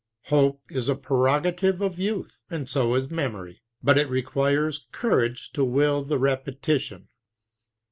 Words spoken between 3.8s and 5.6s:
but it re quires courage